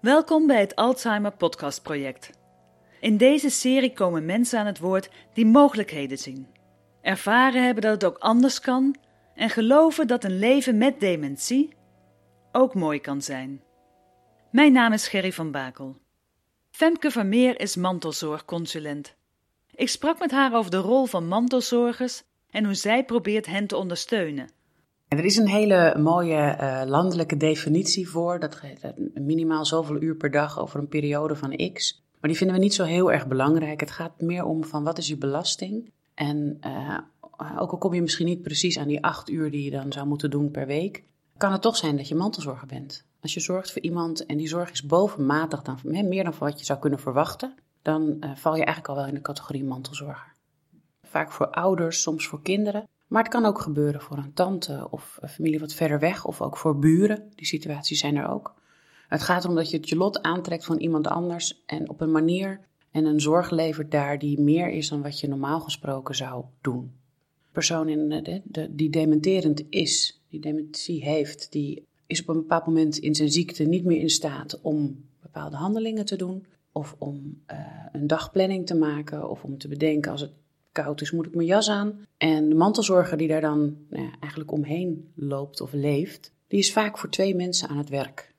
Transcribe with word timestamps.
Welkom 0.00 0.46
bij 0.46 0.60
het 0.60 0.76
Alzheimer 0.76 1.32
Podcast 1.32 1.82
Project. 1.82 2.30
In 3.00 3.16
deze 3.16 3.50
serie 3.50 3.92
komen 3.92 4.24
mensen 4.24 4.58
aan 4.58 4.66
het 4.66 4.78
woord 4.78 5.10
die 5.34 5.46
mogelijkheden 5.46 6.18
zien, 6.18 6.46
ervaren 7.02 7.64
hebben 7.64 7.82
dat 7.82 7.92
het 7.92 8.04
ook 8.04 8.18
anders 8.18 8.60
kan 8.60 8.96
en 9.34 9.50
geloven 9.50 10.06
dat 10.06 10.24
een 10.24 10.38
leven 10.38 10.78
met 10.78 11.00
dementie 11.00 11.76
ook 12.52 12.74
mooi 12.74 13.00
kan 13.00 13.22
zijn. 13.22 13.62
Mijn 14.50 14.72
naam 14.72 14.92
is 14.92 15.08
Gerry 15.08 15.32
van 15.32 15.50
Bakel. 15.50 15.96
Femke 16.70 17.10
Vermeer 17.10 17.60
is 17.60 17.76
mantelzorgconsulent. 17.76 19.14
Ik 19.74 19.88
sprak 19.88 20.18
met 20.18 20.30
haar 20.30 20.54
over 20.54 20.70
de 20.70 20.76
rol 20.76 21.06
van 21.06 21.28
mantelzorgers 21.28 22.22
en 22.50 22.64
hoe 22.64 22.74
zij 22.74 23.04
probeert 23.04 23.46
hen 23.46 23.66
te 23.66 23.76
ondersteunen. 23.76 24.50
Er 25.08 25.24
is 25.24 25.36
een 25.36 25.48
hele 25.48 25.94
mooie 25.98 26.58
uh, 26.60 26.82
landelijke 26.86 27.36
definitie 27.36 28.08
voor. 28.08 28.40
Dat 28.40 28.60
minimaal 29.14 29.64
zoveel 29.64 30.02
uur 30.02 30.16
per 30.16 30.30
dag 30.30 30.60
over 30.60 30.78
een 30.78 30.88
periode 30.88 31.36
van 31.36 31.72
x. 31.72 32.02
Maar 32.20 32.30
die 32.30 32.38
vinden 32.38 32.56
we 32.56 32.62
niet 32.62 32.74
zo 32.74 32.84
heel 32.84 33.12
erg 33.12 33.26
belangrijk. 33.26 33.80
Het 33.80 33.90
gaat 33.90 34.20
meer 34.20 34.44
om 34.44 34.64
van 34.64 34.84
wat 34.84 34.98
is 34.98 35.08
je 35.08 35.16
belasting. 35.16 35.90
En 36.14 36.60
uh, 36.66 36.98
ook 37.58 37.70
al 37.70 37.78
kom 37.78 37.94
je 37.94 38.02
misschien 38.02 38.26
niet 38.26 38.42
precies 38.42 38.78
aan 38.78 38.88
die 38.88 39.04
acht 39.04 39.30
uur 39.30 39.50
die 39.50 39.64
je 39.64 39.70
dan 39.70 39.92
zou 39.92 40.06
moeten 40.06 40.30
doen 40.30 40.50
per 40.50 40.66
week, 40.66 41.02
kan 41.36 41.52
het 41.52 41.62
toch 41.62 41.76
zijn 41.76 41.96
dat 41.96 42.08
je 42.08 42.14
mantelzorger 42.14 42.66
bent. 42.66 43.04
Als 43.20 43.34
je 43.34 43.40
zorgt 43.40 43.72
voor 43.72 43.82
iemand 43.82 44.26
en 44.26 44.36
die 44.36 44.48
zorg 44.48 44.70
is 44.70 44.86
bovenmatig, 44.86 45.62
dan, 45.62 45.78
meer 45.82 46.24
dan 46.24 46.34
wat 46.38 46.58
je 46.58 46.64
zou 46.64 46.78
kunnen 46.78 46.98
verwachten, 46.98 47.54
dan 47.82 48.16
uh, 48.20 48.30
val 48.34 48.56
je 48.56 48.64
eigenlijk 48.64 48.88
al 48.88 48.94
wel 48.94 49.06
in 49.06 49.14
de 49.14 49.20
categorie 49.20 49.64
mantelzorger. 49.64 50.32
Vaak 51.02 51.32
voor 51.32 51.50
ouders, 51.50 52.02
soms 52.02 52.26
voor 52.26 52.42
kinderen. 52.42 52.88
Maar 53.08 53.22
het 53.22 53.32
kan 53.32 53.44
ook 53.44 53.60
gebeuren 53.60 54.00
voor 54.00 54.16
een 54.16 54.32
tante 54.32 54.86
of 54.90 55.18
een 55.20 55.28
familie 55.28 55.60
wat 55.60 55.74
verder 55.74 55.98
weg, 55.98 56.24
of 56.24 56.42
ook 56.42 56.56
voor 56.56 56.78
buren. 56.78 57.32
Die 57.34 57.46
situaties 57.46 57.98
zijn 57.98 58.16
er 58.16 58.28
ook. 58.28 58.54
Het 59.08 59.22
gaat 59.22 59.44
erom 59.44 59.56
dat 59.56 59.70
je 59.70 59.76
het 59.76 59.88
je 59.88 59.96
lot 59.96 60.22
aantrekt 60.22 60.64
van 60.64 60.78
iemand 60.78 61.06
anders 61.06 61.62
en 61.66 61.88
op 61.88 62.00
een 62.00 62.10
manier 62.10 62.60
en 62.90 63.04
een 63.04 63.20
zorg 63.20 63.50
levert 63.50 63.90
daar 63.90 64.18
die 64.18 64.40
meer 64.40 64.68
is 64.68 64.88
dan 64.88 65.02
wat 65.02 65.20
je 65.20 65.28
normaal 65.28 65.60
gesproken 65.60 66.14
zou 66.14 66.44
doen. 66.60 66.92
Persoon 67.52 67.88
in 67.88 68.08
de, 68.08 68.42
de, 68.44 68.74
die 68.74 68.90
dementerend 68.90 69.64
is, 69.68 70.22
die 70.28 70.40
dementie 70.40 71.04
heeft, 71.04 71.52
die 71.52 71.86
is 72.06 72.20
op 72.20 72.28
een 72.28 72.36
bepaald 72.36 72.66
moment 72.66 72.98
in 72.98 73.14
zijn 73.14 73.30
ziekte 73.30 73.64
niet 73.64 73.84
meer 73.84 74.00
in 74.00 74.10
staat 74.10 74.60
om 74.60 75.04
bepaalde 75.20 75.56
handelingen 75.56 76.04
te 76.04 76.16
doen. 76.16 76.46
Of 76.72 76.96
om 76.98 77.42
uh, 77.52 77.58
een 77.92 78.06
dagplanning 78.06 78.66
te 78.66 78.74
maken. 78.74 79.30
Of 79.30 79.44
om 79.44 79.58
te 79.58 79.68
bedenken 79.68 80.12
als 80.12 80.20
het 80.20 80.32
koud 80.82 81.00
is, 81.00 81.10
moet 81.10 81.26
ik 81.26 81.34
mijn 81.34 81.46
jas 81.46 81.70
aan. 81.70 82.06
En 82.16 82.48
de 82.48 82.54
mantelzorger 82.54 83.16
die 83.16 83.28
daar 83.28 83.40
dan 83.40 83.76
nou 83.90 84.02
ja, 84.02 84.10
eigenlijk 84.20 84.52
omheen 84.52 85.12
loopt 85.14 85.60
of 85.60 85.72
leeft, 85.72 86.32
die 86.46 86.58
is 86.58 86.72
vaak 86.72 86.98
voor 86.98 87.10
twee 87.10 87.34
mensen 87.34 87.68
aan 87.68 87.78
het 87.78 87.88
werk. 87.88 88.34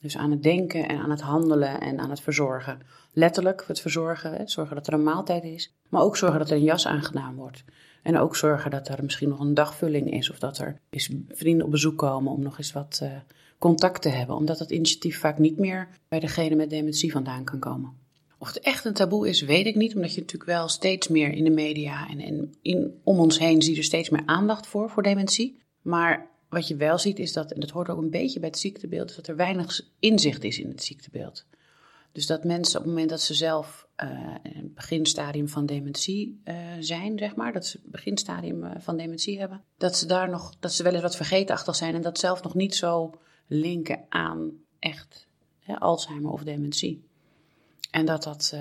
Dus 0.00 0.16
aan 0.16 0.30
het 0.30 0.42
denken 0.42 0.88
en 0.88 0.98
aan 0.98 1.10
het 1.10 1.20
handelen 1.20 1.80
en 1.80 1.98
aan 1.98 2.10
het 2.10 2.20
verzorgen. 2.20 2.80
Letterlijk 3.12 3.64
het 3.66 3.80
verzorgen, 3.80 4.32
hè, 4.32 4.48
zorgen 4.48 4.76
dat 4.76 4.86
er 4.86 4.92
een 4.92 5.02
maaltijd 5.02 5.44
is. 5.44 5.74
Maar 5.88 6.02
ook 6.02 6.16
zorgen 6.16 6.38
dat 6.38 6.50
er 6.50 6.56
een 6.56 6.62
jas 6.62 6.86
aangedaan 6.86 7.34
wordt. 7.34 7.64
En 8.02 8.18
ook 8.18 8.36
zorgen 8.36 8.70
dat 8.70 8.88
er 8.88 9.02
misschien 9.02 9.28
nog 9.28 9.40
een 9.40 9.54
dagvulling 9.54 10.12
is. 10.12 10.30
Of 10.30 10.38
dat 10.38 10.58
er 10.58 10.80
eens 10.90 11.10
vrienden 11.28 11.64
op 11.64 11.72
bezoek 11.72 11.98
komen 11.98 12.32
om 12.32 12.42
nog 12.42 12.58
eens 12.58 12.72
wat 12.72 13.00
uh, 13.02 13.10
contact 13.58 14.02
te 14.02 14.08
hebben. 14.08 14.36
Omdat 14.36 14.58
dat 14.58 14.70
initiatief 14.70 15.18
vaak 15.18 15.38
niet 15.38 15.58
meer 15.58 15.88
bij 16.08 16.20
degene 16.20 16.54
met 16.54 16.70
dementie 16.70 17.12
vandaan 17.12 17.44
kan 17.44 17.58
komen. 17.58 18.01
Of 18.42 18.48
het 18.48 18.60
echt 18.60 18.84
een 18.84 18.92
taboe 18.92 19.28
is, 19.28 19.42
weet 19.42 19.66
ik 19.66 19.74
niet. 19.74 19.94
Omdat 19.94 20.14
je 20.14 20.20
natuurlijk 20.20 20.50
wel 20.50 20.68
steeds 20.68 21.08
meer 21.08 21.32
in 21.32 21.44
de 21.44 21.50
media 21.50 22.08
en, 22.08 22.20
en 22.20 22.54
in, 22.62 23.00
om 23.04 23.18
ons 23.18 23.38
heen 23.38 23.62
zie 23.62 23.72
je 23.72 23.78
er 23.78 23.84
steeds 23.84 24.10
meer 24.10 24.22
aandacht 24.26 24.66
voor, 24.66 24.90
voor 24.90 25.02
dementie. 25.02 25.62
Maar 25.82 26.30
wat 26.48 26.68
je 26.68 26.76
wel 26.76 26.98
ziet 26.98 27.18
is 27.18 27.32
dat, 27.32 27.52
en 27.52 27.60
dat 27.60 27.70
hoort 27.70 27.88
ook 27.88 27.98
een 27.98 28.10
beetje 28.10 28.40
bij 28.40 28.48
het 28.48 28.58
ziektebeeld, 28.58 29.10
is 29.10 29.16
dat 29.16 29.26
er 29.26 29.36
weinig 29.36 29.80
inzicht 29.98 30.44
is 30.44 30.58
in 30.58 30.68
het 30.68 30.82
ziektebeeld. 30.82 31.46
Dus 32.12 32.26
dat 32.26 32.44
mensen 32.44 32.78
op 32.78 32.84
het 32.84 32.92
moment 32.92 33.10
dat 33.10 33.20
ze 33.20 33.34
zelf 33.34 33.88
uh, 34.04 34.10
in 34.42 34.56
het 34.56 34.74
beginstadium 34.74 35.48
van 35.48 35.66
dementie 35.66 36.40
uh, 36.44 36.54
zijn, 36.80 37.18
zeg 37.18 37.34
maar, 37.34 37.52
dat 37.52 37.66
ze 37.66 37.78
het 37.82 37.90
beginstadium 37.90 38.64
uh, 38.64 38.70
van 38.78 38.96
dementie 38.96 39.38
hebben, 39.38 39.64
dat 39.76 39.96
ze 39.96 40.06
daar 40.06 40.30
nog, 40.30 40.54
dat 40.60 40.72
ze 40.72 40.82
wel 40.82 40.92
eens 40.92 41.02
wat 41.02 41.16
vergeetachtig 41.16 41.76
zijn 41.76 41.94
en 41.94 42.02
dat 42.02 42.18
zelf 42.18 42.42
nog 42.42 42.54
niet 42.54 42.74
zo 42.74 43.14
linken 43.46 44.04
aan 44.08 44.50
echt 44.78 45.26
hè, 45.58 45.78
Alzheimer 45.78 46.30
of 46.30 46.42
dementie. 46.42 47.10
En 47.92 48.06
dat 48.06 48.22
dat 48.22 48.54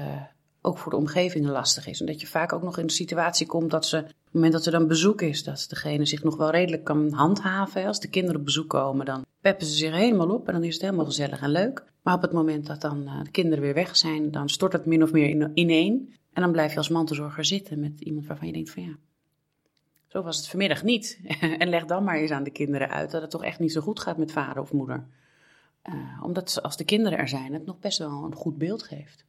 ook 0.61 0.77
voor 0.77 0.91
de 0.91 0.97
omgeving 0.97 1.45
lastig 1.45 1.87
is. 1.87 1.99
En 1.99 2.05
dat 2.05 2.21
je 2.21 2.27
vaak 2.27 2.53
ook 2.53 2.63
nog 2.63 2.77
in 2.77 2.85
de 2.85 2.93
situatie 2.93 3.47
komt 3.47 3.71
dat 3.71 3.85
ze, 3.85 3.97
op 3.97 4.05
het 4.05 4.33
moment 4.33 4.53
dat 4.53 4.65
er 4.65 4.71
dan 4.71 4.87
bezoek 4.87 5.21
is, 5.21 5.43
dat 5.43 5.65
degene 5.69 6.05
zich 6.05 6.23
nog 6.23 6.37
wel 6.37 6.49
redelijk 6.49 6.83
kan 6.83 7.11
handhaven. 7.11 7.85
Als 7.85 7.99
de 7.99 8.09
kinderen 8.09 8.39
op 8.39 8.45
bezoek 8.45 8.69
komen, 8.69 9.05
dan 9.05 9.25
peppen 9.41 9.65
ze 9.65 9.73
zich 9.73 9.93
helemaal 9.93 10.29
op 10.29 10.47
en 10.47 10.53
dan 10.53 10.63
is 10.63 10.73
het 10.73 10.81
helemaal 10.81 11.05
gezellig 11.05 11.41
en 11.41 11.49
leuk. 11.49 11.83
Maar 12.01 12.13
op 12.13 12.21
het 12.21 12.31
moment 12.31 12.65
dat 12.65 12.81
dan 12.81 13.01
uh, 13.01 13.23
de 13.23 13.31
kinderen 13.31 13.63
weer 13.63 13.73
weg 13.73 13.97
zijn, 13.97 14.31
dan 14.31 14.49
stort 14.49 14.73
het 14.73 14.85
min 14.85 15.03
of 15.03 15.11
meer 15.11 15.29
in, 15.29 15.51
ineen. 15.53 16.13
En 16.33 16.41
dan 16.41 16.51
blijf 16.51 16.71
je 16.71 16.77
als 16.77 16.89
mantelzorger 16.89 17.45
zitten 17.45 17.79
met 17.79 18.01
iemand 18.01 18.27
waarvan 18.27 18.47
je 18.47 18.53
denkt 18.53 18.71
van 18.71 18.83
ja, 18.83 18.97
zo 20.07 20.21
was 20.21 20.37
het 20.37 20.47
vanmiddag 20.47 20.83
niet. 20.83 21.19
en 21.57 21.69
leg 21.69 21.85
dan 21.85 22.03
maar 22.03 22.17
eens 22.17 22.31
aan 22.31 22.43
de 22.43 22.51
kinderen 22.51 22.89
uit 22.89 23.11
dat 23.11 23.21
het 23.21 23.31
toch 23.31 23.43
echt 23.43 23.59
niet 23.59 23.71
zo 23.71 23.81
goed 23.81 23.99
gaat 23.99 24.17
met 24.17 24.31
vader 24.31 24.61
of 24.61 24.73
moeder. 24.73 25.07
Uh, 25.89 26.23
omdat 26.23 26.61
als 26.61 26.77
de 26.77 26.83
kinderen 26.83 27.17
er 27.17 27.27
zijn, 27.27 27.53
het 27.53 27.65
nog 27.65 27.79
best 27.79 27.97
wel 27.97 28.23
een 28.23 28.35
goed 28.35 28.57
beeld 28.57 28.83
geeft. 28.83 29.25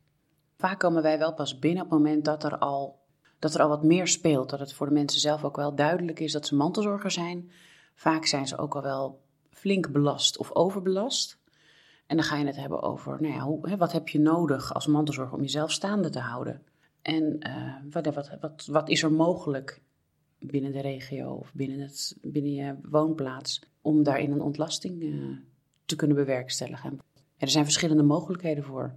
Vaak 0.57 0.79
komen 0.79 1.03
wij 1.03 1.19
wel 1.19 1.35
pas 1.35 1.59
binnen 1.59 1.85
op 1.85 1.91
het 1.91 1.99
moment 1.99 2.25
dat 2.25 2.45
er 2.45 2.59
al, 2.59 3.01
dat 3.39 3.55
er 3.55 3.63
al 3.63 3.69
wat 3.69 3.83
meer 3.83 4.07
speelt. 4.07 4.51
Dat 4.51 4.61
het 4.61 4.73
voor 4.73 4.87
de 4.87 4.93
mensen 4.93 5.21
zelf 5.21 5.45
ook 5.45 5.57
wel 5.57 5.75
duidelijk 5.75 6.21
is 6.21 6.33
dat 6.33 6.47
ze 6.47 6.55
mantelzorger 6.55 7.11
zijn. 7.11 7.51
Vaak 7.95 8.27
zijn 8.27 8.47
ze 8.47 8.59
ook 8.59 8.75
al 8.75 8.83
wel 8.83 9.21
flink 9.51 9.93
belast 9.93 10.39
of 10.39 10.55
overbelast. 10.55 11.41
En 12.07 12.17
dan 12.17 12.27
ga 12.27 12.37
je 12.37 12.47
het 12.47 12.57
hebben 12.57 12.83
over, 12.83 13.21
nou 13.21 13.35
ja, 13.35 13.41
hoe, 13.41 13.77
wat 13.77 13.93
heb 13.93 14.09
je 14.09 14.21
nodig 14.21 14.75
als 14.75 14.87
mantelzorger 14.87 15.35
om 15.35 15.41
jezelf 15.41 15.71
staande 15.71 16.11
te 16.11 16.19
houden? 16.19 16.63
En 17.03 17.37
uh, 17.49 17.75
wat, 17.91 18.15
wat, 18.15 18.37
wat, 18.41 18.67
wat 18.67 18.89
is 18.89 19.03
er 19.03 19.13
mogelijk 19.13 19.83
binnen 20.39 20.73
de 20.73 20.81
regio 20.81 21.33
of 21.33 21.53
binnen, 21.55 21.81
het, 21.81 22.17
binnen 22.23 22.53
je 22.53 22.77
woonplaats 22.83 23.63
om 23.81 24.03
daarin 24.03 24.33
een 24.33 24.43
ontlasting 24.43 25.03
uh, 25.03 25.37
te 25.93 25.99
kunnen 25.99 26.17
bewerkstelligen? 26.17 26.91
En 26.91 26.99
er 27.37 27.51
zijn 27.51 27.65
verschillende 27.65 28.03
mogelijkheden 28.03 28.65
voor, 28.65 28.95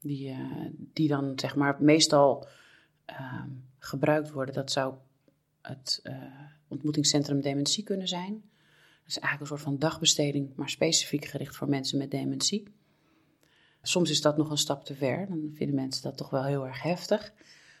die, 0.00 0.30
uh, 0.30 0.66
die 0.92 1.08
dan 1.08 1.32
zeg 1.38 1.56
maar 1.56 1.76
meestal 1.80 2.48
ehm, 3.04 3.48
gebruikt 3.78 4.30
worden. 4.30 4.54
Dat 4.54 4.72
zou 4.72 4.94
het 5.62 6.02
ontmoetingscentrum 6.68 7.40
dementie 7.40 7.84
kunnen 7.84 8.08
zijn 8.08 8.42
is 9.08 9.18
eigenlijk 9.18 9.40
een 9.40 9.58
soort 9.58 9.70
van 9.70 9.88
dagbesteding, 9.88 10.52
maar 10.56 10.68
specifiek 10.68 11.24
gericht 11.24 11.56
voor 11.56 11.68
mensen 11.68 11.98
met 11.98 12.10
dementie. 12.10 12.68
Soms 13.82 14.10
is 14.10 14.20
dat 14.20 14.36
nog 14.36 14.50
een 14.50 14.58
stap 14.58 14.84
te 14.84 14.94
ver. 14.94 15.26
Dan 15.28 15.50
vinden 15.54 15.74
mensen 15.74 16.02
dat 16.02 16.16
toch 16.16 16.30
wel 16.30 16.44
heel 16.44 16.66
erg 16.66 16.82
heftig. 16.82 17.32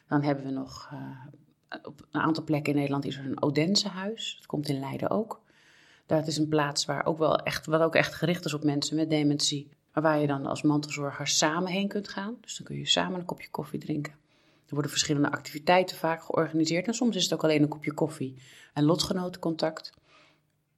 Dan 0.08 0.22
hebben 0.22 0.44
we 0.44 0.50
nog, 0.50 0.90
uh, 0.92 1.80
op 1.82 2.06
een 2.10 2.20
aantal 2.20 2.44
plekken 2.44 2.72
in 2.72 2.78
Nederland 2.78 3.04
is 3.04 3.16
er 3.16 3.24
een 3.24 3.42
Odensehuis. 3.42 4.34
Dat 4.36 4.46
komt 4.46 4.68
in 4.68 4.78
Leiden 4.78 5.10
ook. 5.10 5.42
Dat 6.08 6.26
is 6.26 6.36
een 6.36 6.48
plaats 6.48 6.84
waar 6.84 7.06
ook 7.06 7.18
wel 7.18 7.36
echt, 7.36 7.66
wat 7.66 7.80
ook 7.80 7.94
echt 7.94 8.14
gericht 8.14 8.44
is 8.44 8.54
op 8.54 8.64
mensen 8.64 8.96
met 8.96 9.10
dementie. 9.10 9.68
Maar 9.92 10.02
waar 10.02 10.20
je 10.20 10.26
dan 10.26 10.46
als 10.46 10.62
mantelzorger 10.62 11.26
samen 11.26 11.72
heen 11.72 11.88
kunt 11.88 12.08
gaan. 12.08 12.36
Dus 12.40 12.56
dan 12.56 12.66
kun 12.66 12.76
je 12.76 12.86
samen 12.86 13.18
een 13.18 13.24
kopje 13.24 13.50
koffie 13.50 13.78
drinken. 13.78 14.12
Er 14.66 14.74
worden 14.74 14.90
verschillende 14.90 15.30
activiteiten 15.30 15.96
vaak 15.96 16.22
georganiseerd. 16.22 16.86
En 16.86 16.94
soms 16.94 17.16
is 17.16 17.22
het 17.22 17.32
ook 17.32 17.44
alleen 17.44 17.62
een 17.62 17.68
kopje 17.68 17.92
koffie 17.92 18.34
en 18.74 18.84
lotgenotencontact. 18.84 19.92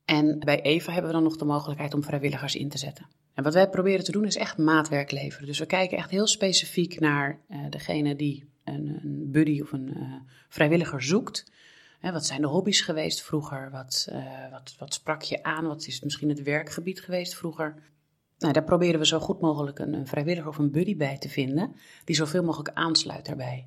En 0.05 0.39
bij 0.39 0.63
Eva 0.63 0.93
hebben 0.93 1.11
we 1.11 1.17
dan 1.17 1.27
nog 1.27 1.37
de 1.37 1.45
mogelijkheid 1.45 1.95
om 1.95 2.03
vrijwilligers 2.03 2.55
in 2.55 2.69
te 2.69 2.79
zetten. 2.79 3.07
En 3.35 3.43
wat 3.43 3.55
wij 3.55 3.69
proberen 3.69 4.05
te 4.05 4.13
doen 4.13 4.25
is 4.25 4.37
echt 4.37 4.59
maatwerk 4.59 5.11
leveren. 5.11 5.47
Dus 5.47 5.59
we 5.59 5.67
kijken 5.67 5.99
echt 5.99 6.11
heel 6.11 6.27
specifiek 6.27 7.01
naar 7.01 7.39
uh, 7.51 7.59
degene 7.69 8.17
die 8.17 8.45
een, 8.65 9.01
een, 9.03 9.31
buddy 9.31 9.61
of 9.61 9.73
een 9.73 9.97
uh, 9.97 10.15
vrijwilliger 10.49 11.03
zoekt. 11.03 11.53
Hè, 12.01 12.13
wat 12.13 12.27
zijn 12.27 12.41
de 12.41 12.47
hobby's 12.47 12.81
geweest 12.81 13.23
vroeger? 13.23 13.71
Wat, 13.71 14.09
uh, 14.13 14.51
wat, 14.51 14.75
wat 14.79 14.95
sprak 14.95 15.23
je 15.23 15.43
aan? 15.43 15.67
Wat 15.67 15.87
is 15.87 16.01
misschien 16.01 16.29
het 16.29 16.43
werkgebied 16.43 17.01
geweest 17.01 17.35
vroeger? 17.35 17.75
Nou, 18.39 18.53
daar 18.53 18.65
proberen 18.65 19.01
we 19.01 19.07
zo 19.07 19.19
goed 19.19 19.41
mogelijk 19.41 19.79
een, 19.79 19.95
een 19.95 20.07
vrijwilliger 20.07 20.49
of 20.49 20.59
een 20.59 20.71
buddy 20.71 20.97
bij 20.97 21.19
te 21.19 21.29
vinden, 21.29 21.75
die 22.05 22.17
zoveel 22.17 22.43
mogelijk 22.43 22.71
aansluit 22.75 23.27
daarbij. 23.27 23.67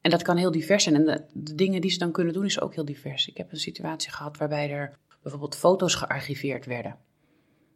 En 0.00 0.10
dat 0.10 0.22
kan 0.22 0.36
heel 0.36 0.50
divers 0.50 0.82
zijn. 0.82 0.94
En 0.94 1.04
de, 1.04 1.24
de, 1.32 1.54
dingen 1.54 1.80
die 1.80 1.90
ze 1.90 1.98
dan 1.98 2.12
kunnen 2.12 2.32
doen 2.32 2.44
is 2.44 2.60
ook 2.60 2.74
heel 2.74 2.84
divers. 2.84 3.28
Ik 3.28 3.36
heb 3.36 3.52
een 3.52 3.58
situatie 3.58 4.10
gehad 4.10 4.36
waarbij 4.36 4.70
er 4.70 4.98
bijvoorbeeld 5.22 5.56
foto's 5.56 5.94
gearchiveerd 5.94 6.66
werden. 6.66 6.96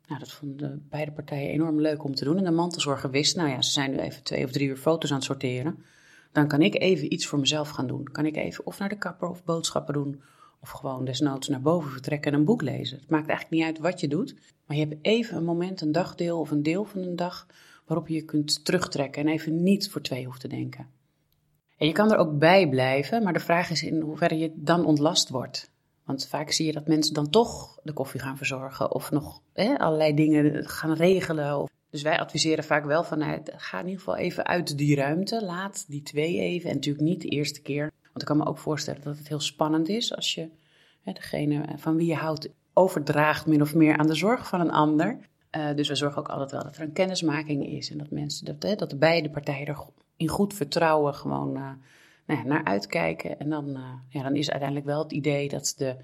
Nou, 0.06 0.20
dat 0.20 0.32
vonden 0.32 0.86
beide 0.90 1.12
partijen 1.12 1.50
enorm 1.50 1.80
leuk 1.80 2.04
om 2.04 2.14
te 2.14 2.24
doen. 2.24 2.36
En 2.36 2.44
de 2.44 2.50
mantelzorger 2.50 3.10
wist, 3.10 3.36
nou 3.36 3.48
ja, 3.48 3.62
ze 3.62 3.70
zijn 3.70 3.90
nu 3.90 3.98
even 3.98 4.22
twee 4.22 4.44
of 4.44 4.50
drie 4.50 4.68
uur 4.68 4.76
foto's 4.76 5.10
aan 5.10 5.16
het 5.16 5.24
sorteren. 5.24 5.84
Dan 6.32 6.48
kan 6.48 6.62
ik 6.62 6.80
even 6.80 7.12
iets 7.12 7.26
voor 7.26 7.38
mezelf 7.38 7.68
gaan 7.68 7.86
doen. 7.86 8.04
Kan 8.04 8.26
ik 8.26 8.36
even 8.36 8.66
of 8.66 8.78
naar 8.78 8.88
de 8.88 8.98
kapper 8.98 9.28
of 9.28 9.44
boodschappen 9.44 9.94
doen. 9.94 10.22
Of 10.60 10.70
gewoon 10.70 11.04
desnoods 11.04 11.48
naar 11.48 11.60
boven 11.60 11.90
vertrekken 11.90 12.32
en 12.32 12.38
een 12.38 12.44
boek 12.44 12.62
lezen. 12.62 12.98
Het 12.98 13.10
maakt 13.10 13.28
eigenlijk 13.28 13.56
niet 13.56 13.64
uit 13.64 13.78
wat 13.78 14.00
je 14.00 14.08
doet. 14.08 14.34
Maar 14.66 14.76
je 14.76 14.86
hebt 14.86 15.06
even 15.06 15.36
een 15.36 15.44
moment, 15.44 15.80
een 15.80 15.92
dagdeel 15.92 16.40
of 16.40 16.50
een 16.50 16.62
deel 16.62 16.84
van 16.84 17.02
een 17.02 17.16
dag. 17.16 17.46
waarop 17.86 18.08
je 18.08 18.14
je 18.14 18.24
kunt 18.24 18.64
terugtrekken 18.64 19.22
en 19.26 19.32
even 19.32 19.62
niet 19.62 19.90
voor 19.90 20.00
twee 20.00 20.24
hoeft 20.24 20.40
te 20.40 20.48
denken. 20.48 20.86
En 21.76 21.86
je 21.86 21.92
kan 21.92 22.12
er 22.12 22.18
ook 22.18 22.38
bij 22.38 22.68
blijven, 22.68 23.22
maar 23.22 23.32
de 23.32 23.40
vraag 23.40 23.70
is 23.70 23.82
in 23.82 24.00
hoeverre 24.00 24.38
je 24.38 24.52
dan 24.54 24.84
ontlast 24.84 25.28
wordt. 25.28 25.70
Want 26.04 26.26
vaak 26.26 26.50
zie 26.50 26.66
je 26.66 26.72
dat 26.72 26.86
mensen 26.86 27.14
dan 27.14 27.30
toch 27.30 27.78
de 27.82 27.92
koffie 27.92 28.20
gaan 28.20 28.36
verzorgen 28.36 28.94
of 28.94 29.10
nog 29.10 29.42
hè, 29.52 29.78
allerlei 29.78 30.14
dingen 30.14 30.68
gaan 30.68 30.92
regelen. 30.92 31.68
Dus 31.90 32.02
wij 32.02 32.18
adviseren 32.18 32.64
vaak 32.64 32.84
wel 32.84 33.04
van, 33.04 33.18
nou, 33.18 33.40
ga 33.44 33.78
in 33.78 33.84
ieder 33.84 33.98
geval 33.98 34.16
even 34.16 34.46
uit 34.46 34.78
die 34.78 34.96
ruimte. 34.96 35.44
Laat 35.44 35.84
die 35.88 36.02
twee 36.02 36.38
even. 36.38 36.68
En 36.68 36.74
natuurlijk 36.74 37.04
niet 37.04 37.22
de 37.22 37.28
eerste 37.28 37.62
keer. 37.62 37.92
Want 38.02 38.20
ik 38.20 38.26
kan 38.26 38.36
me 38.36 38.46
ook 38.46 38.58
voorstellen 38.58 39.02
dat 39.02 39.18
het 39.18 39.28
heel 39.28 39.40
spannend 39.40 39.88
is 39.88 40.16
als 40.16 40.34
je 40.34 40.48
hè, 41.02 41.12
degene 41.12 41.64
van 41.76 41.96
wie 41.96 42.06
je 42.06 42.14
houdt 42.14 42.48
overdraagt 42.72 43.46
min 43.46 43.62
of 43.62 43.74
meer 43.74 43.96
aan 43.96 44.06
de 44.06 44.14
zorg 44.14 44.48
van 44.48 44.60
een 44.60 44.70
ander. 44.70 45.18
Uh, 45.56 45.74
dus 45.74 45.88
we 45.88 45.94
zorgen 45.94 46.18
ook 46.18 46.28
altijd 46.28 46.50
wel 46.50 46.62
dat 46.62 46.76
er 46.76 46.82
een 46.82 46.92
kennismaking 46.92 47.66
is. 47.66 47.90
En 47.90 47.98
dat 47.98 48.10
mensen, 48.10 48.44
dat, 48.44 48.62
hè, 48.62 48.74
dat 48.74 48.98
beide 48.98 49.30
partijen 49.30 49.66
er 49.66 49.84
in 50.16 50.28
goed 50.28 50.54
vertrouwen 50.54 51.14
gewoon 51.14 51.56
uh, 51.56 51.70
nou 52.26 52.40
ja, 52.40 52.42
naar 52.42 52.64
uitkijken. 52.64 53.38
En 53.38 53.48
dan, 53.48 53.68
uh, 53.68 53.92
ja, 54.08 54.22
dan 54.22 54.36
is 54.36 54.50
uiteindelijk 54.50 54.88
wel 54.88 55.02
het 55.02 55.12
idee 55.12 55.48
dat 55.48 55.74
de, 55.76 55.96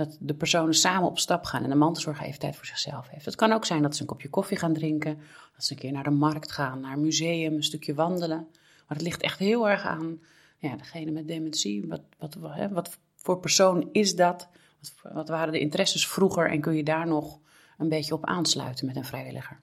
dat 0.00 0.16
de 0.20 0.34
personen 0.34 0.74
samen 0.74 1.08
op 1.08 1.18
stap 1.18 1.44
gaan 1.44 1.62
en 1.62 1.70
de 1.70 1.76
mantelzorger 1.76 2.26
even 2.26 2.38
tijd 2.38 2.56
voor 2.56 2.66
zichzelf 2.66 3.08
heeft. 3.08 3.24
Het 3.24 3.34
kan 3.34 3.52
ook 3.52 3.64
zijn 3.64 3.82
dat 3.82 3.94
ze 3.94 4.00
een 4.00 4.08
kopje 4.08 4.28
koffie 4.28 4.56
gaan 4.56 4.72
drinken, 4.72 5.18
dat 5.54 5.64
ze 5.64 5.72
een 5.72 5.78
keer 5.78 5.92
naar 5.92 6.04
de 6.04 6.10
markt 6.10 6.52
gaan, 6.52 6.80
naar 6.80 6.92
een 6.92 7.00
museum, 7.00 7.54
een 7.54 7.62
stukje 7.62 7.94
wandelen. 7.94 8.48
Maar 8.86 8.96
het 8.96 9.02
ligt 9.02 9.22
echt 9.22 9.38
heel 9.38 9.68
erg 9.68 9.84
aan 9.84 10.20
ja, 10.58 10.76
degene 10.76 11.10
met 11.10 11.28
dementie. 11.28 11.86
Wat, 11.86 12.02
wat, 12.18 12.36
hè, 12.40 12.68
wat 12.68 12.98
voor 13.14 13.40
persoon 13.40 13.88
is 13.92 14.14
dat? 14.14 14.48
Wat, 14.80 15.12
wat 15.12 15.28
waren 15.28 15.52
de 15.52 15.60
interesses 15.60 16.08
vroeger 16.08 16.50
en 16.50 16.60
kun 16.60 16.76
je 16.76 16.84
daar 16.84 17.06
nog 17.06 17.38
een 17.78 17.88
beetje 17.88 18.14
op 18.14 18.24
aansluiten 18.24 18.86
met 18.86 18.96
een 18.96 19.04
vrijwilliger? 19.04 19.60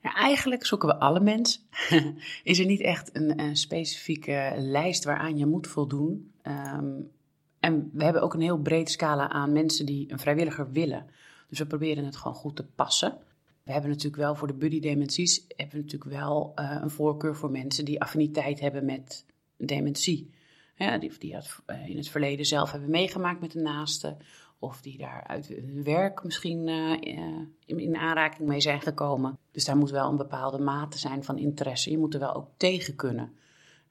Eigenlijk 0.00 0.66
zoeken 0.66 0.88
we 0.88 0.96
alle 0.96 1.20
mensen. 1.20 1.60
is 2.42 2.58
er 2.58 2.66
niet 2.66 2.80
echt 2.80 3.16
een, 3.16 3.40
een, 3.40 3.56
specifieke 3.56 4.54
lijst 4.56 5.04
waaraan 5.04 5.38
je 5.38 5.46
moet 5.46 5.66
voldoen. 5.66 6.32
Um, 6.42 7.10
en 7.60 7.90
we 7.92 8.04
hebben 8.04 8.22
ook 8.22 8.34
een 8.34 8.40
heel 8.40 8.58
breed 8.58 8.90
scala 8.90 9.28
aan 9.28 9.52
mensen 9.52 9.86
die 9.86 10.12
een 10.12 10.18
vrijwilliger 10.18 10.70
willen. 10.70 11.06
Dus 11.48 11.58
we 11.58 11.66
proberen 11.66 12.04
het 12.04 12.16
gewoon 12.16 12.36
goed 12.36 12.56
te 12.56 12.66
passen. 12.66 13.18
We 13.62 13.72
hebben 13.72 13.90
natuurlijk 13.90 14.22
wel 14.22 14.34
voor 14.34 14.46
de 14.46 14.54
buddy 14.54 14.80
dementies 14.80 15.44
hebben 15.48 15.76
we 15.76 15.82
natuurlijk 15.82 16.10
wel 16.10 16.52
uh, 16.56 16.78
een 16.82 16.90
voorkeur 16.90 17.36
voor 17.36 17.50
mensen 17.50 17.84
die 17.84 18.00
affiniteit 18.00 18.60
hebben 18.60 18.84
met 18.84 19.24
dementie. 19.56 20.30
Ja, 20.74 20.98
die, 20.98 21.12
die 21.18 21.32
dat 21.32 21.62
in 21.86 21.96
het 21.96 22.08
verleden 22.08 22.46
zelf 22.46 22.70
hebben 22.70 22.90
meegemaakt 22.90 23.40
met 23.40 23.52
de 23.52 23.60
naaste. 23.60 24.16
Of 24.58 24.80
die 24.80 24.98
daar 24.98 25.24
uit 25.26 25.46
hun 25.46 25.82
werk 25.84 26.24
misschien 26.24 26.66
uh, 26.66 26.92
in, 27.64 27.78
in, 27.78 27.96
aanraking 27.96 28.48
mee 28.48 28.60
zijn 28.60 28.80
gekomen. 28.80 29.38
Dus 29.50 29.64
daar 29.64 29.76
moet 29.76 29.90
wel 29.90 30.10
een 30.10 30.16
bepaalde 30.16 30.58
mate 30.58 30.98
zijn 30.98 31.24
van 31.24 31.38
interesse. 31.38 31.90
Je 31.90 31.98
moet 31.98 32.14
er 32.14 32.20
wel 32.20 32.34
ook 32.34 32.48
tegen 32.56 32.96
kunnen. 32.96 33.36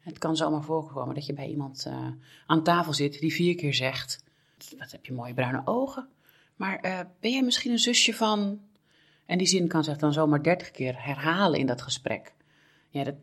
Het 0.08 0.18
kan 0.18 0.36
zomaar 0.36 0.64
voorkomen 0.64 1.16
dat 1.16 1.26
je 1.26 1.34
bij 1.34 1.48
iemand 1.48 1.86
uh, 1.88 2.08
aan 2.46 2.64
tafel 2.64 2.94
zit 2.94 3.20
die 3.20 3.34
vier 3.34 3.56
keer 3.56 3.74
zegt: 3.74 4.24
Wat 4.78 4.92
heb 4.92 5.06
je 5.06 5.14
mooie 5.14 5.34
bruine 5.34 5.62
ogen. 5.66 6.08
Maar 6.56 6.86
uh, 6.86 7.00
ben 7.20 7.32
jij 7.32 7.44
misschien 7.44 7.72
een 7.72 7.80
zusje 7.80 8.14
van. 8.14 8.60
En 9.26 9.38
die 9.38 9.48
zin 9.48 9.68
kan 9.68 9.84
zich 9.84 9.98
dan 9.98 10.14
zomaar 10.14 10.44
dertig 10.44 10.72
keer 10.72 11.04
herhalen 11.06 11.60
in 11.60 11.66
dat 11.66 11.82
gesprek. 11.82 12.34
Ja, 12.90 13.04
dat, 13.04 13.16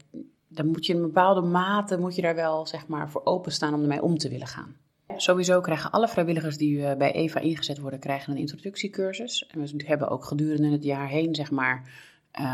dan 0.48 0.66
moet 0.66 0.86
je 0.86 0.92
in 0.92 0.98
een 0.98 1.06
bepaalde 1.06 1.40
mate 1.40 1.98
moet 1.98 2.14
je 2.14 2.22
daar 2.22 2.34
wel 2.34 2.66
zeg 2.66 2.86
maar, 2.86 3.10
voor 3.10 3.24
openstaan 3.24 3.74
om 3.74 3.80
ermee 3.80 4.02
om 4.02 4.18
te 4.18 4.28
willen 4.28 4.46
gaan. 4.46 4.76
Sowieso 5.16 5.60
krijgen 5.60 5.90
alle 5.90 6.08
vrijwilligers 6.08 6.56
die 6.56 6.76
uh, 6.76 6.94
bij 6.94 7.12
EVA 7.12 7.40
ingezet 7.40 7.78
worden, 7.78 7.98
krijgen 7.98 8.32
een 8.32 8.38
introductiecursus. 8.38 9.46
En 9.46 9.60
we 9.60 9.84
hebben 9.86 10.08
ook 10.08 10.24
gedurende 10.24 10.70
het 10.70 10.84
jaar 10.84 11.08
heen, 11.08 11.34
zeg 11.34 11.50
maar, 11.50 11.90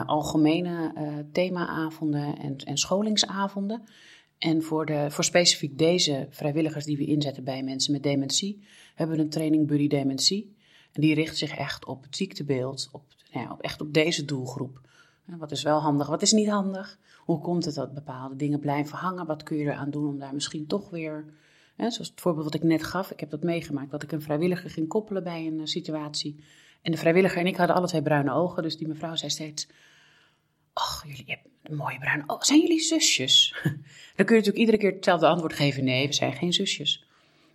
algemene 0.07 0.93
uh, 0.97 1.15
themaavonden 1.33 2.39
en, 2.39 2.57
en 2.57 2.77
scholingsavonden. 2.77 3.83
En 4.41 4.63
voor, 4.63 4.87
de, 4.87 5.07
voor 5.11 5.25
specifiek 5.25 5.79
deze 5.79 6.27
vrijwilligers 6.31 6.85
die 6.85 6.97
we 6.97 7.05
inzetten 7.05 7.45
bij 7.45 7.63
mensen 7.63 7.93
met 7.93 8.03
dementie, 8.03 8.63
hebben 8.95 9.17
we 9.17 9.23
een 9.23 9.31
training 9.31 9.67
Buddy 9.67 9.89
Dementie. 9.89 10.57
En 10.93 11.01
die 11.01 11.15
richt 11.15 11.37
zich 11.37 11.57
echt 11.57 11.85
op 11.85 12.03
het 12.03 12.17
ziektebeeld, 12.17 12.89
op, 12.93 13.03
nou 13.33 13.47
ja, 13.47 13.53
op, 13.53 13.61
echt 13.61 13.81
op 13.81 13.95
deze 13.95 14.25
doelgroep. 14.25 14.81
Wat 15.25 15.51
is 15.51 15.63
wel 15.63 15.81
handig, 15.81 16.09
wat 16.09 16.23
is 16.23 16.33
niet 16.33 16.49
handig? 16.49 16.99
Hoe 17.19 17.41
komt 17.41 17.65
het 17.65 17.75
dat 17.75 17.95
bepaalde 17.95 18.37
dingen 18.37 18.61
blijven 18.61 18.99
hangen? 18.99 19.27
Wat 19.27 19.43
kun 19.43 19.57
je 19.57 19.65
eraan 19.65 19.91
doen 19.91 20.09
om 20.09 20.19
daar 20.19 20.35
misschien 20.35 20.67
toch 20.67 20.91
weer 20.91 21.25
Hè, 21.81 21.91
zoals 21.91 22.09
het 22.09 22.21
voorbeeld 22.21 22.45
wat 22.45 22.55
ik 22.55 22.63
net 22.63 22.83
gaf, 22.83 23.11
ik 23.11 23.21
heb 23.21 23.31
dat 23.31 23.43
meegemaakt, 23.43 23.91
dat 23.91 24.03
ik 24.03 24.13
een 24.13 24.23
vrijwilliger 24.23 24.71
ging 24.71 24.89
koppelen 24.89 25.23
bij 25.23 25.47
een 25.47 25.59
uh, 25.59 25.67
situatie. 25.67 26.45
En 26.83 26.93
de 26.93 26.99
vrijwilliger 26.99 27.41
en 27.41 27.47
ik 27.47 27.57
hadden 27.57 27.77
alle 27.77 27.87
twee 27.87 28.03
bruine 28.03 28.33
ogen, 28.33 28.63
dus 28.63 28.77
die 28.77 28.89
mevrouw 28.89 29.17
zei 29.17 29.31
steeds, 29.31 29.69
ach, 30.81 31.05
jullie 31.07 31.25
hebben 31.27 31.77
mooie 31.77 31.99
bruine 31.99 32.25
ogen, 32.27 32.47
zijn 32.47 32.61
jullie 32.61 32.81
zusjes? 32.81 33.55
Dan 34.17 34.27
kun 34.27 34.37
je 34.37 34.43
natuurlijk 34.43 34.57
iedere 34.57 34.79
keer 34.79 34.93
hetzelfde 34.93 35.27
antwoord 35.27 35.53
geven, 35.53 35.85
nee, 35.85 36.07
we 36.07 36.13
zijn 36.13 36.33
geen 36.33 36.53
zusjes. 36.53 37.05